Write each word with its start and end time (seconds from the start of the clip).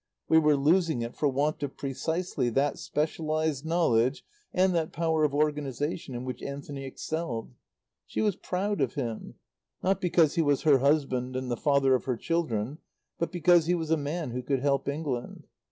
We 0.27 0.39
were 0.39 0.55
losing 0.55 1.03
it 1.03 1.15
for 1.15 1.27
want 1.29 1.61
of 1.61 1.77
precisely 1.77 2.49
that 2.49 2.79
specialized 2.79 3.67
knowledge 3.67 4.25
and 4.51 4.73
that 4.73 4.91
power 4.91 5.23
of 5.23 5.35
organization 5.35 6.15
in 6.15 6.25
which 6.25 6.41
Anthony 6.41 6.85
excelled. 6.85 7.53
She 8.07 8.19
was 8.19 8.35
proud 8.35 8.81
of 8.81 8.95
him, 8.95 9.35
not 9.83 10.01
because 10.01 10.33
he 10.33 10.41
was 10.41 10.63
her 10.63 10.79
husband 10.79 11.35
and 11.35 11.51
the 11.51 11.55
father 11.55 11.93
of 11.93 12.05
her 12.05 12.17
children, 12.17 12.79
but 13.19 13.31
because 13.31 13.67
he 13.67 13.75
was 13.75 13.91
a 13.91 13.95
man 13.95 14.31
who 14.31 14.41
could 14.41 14.61
help 14.61 14.89
England. 14.89 15.45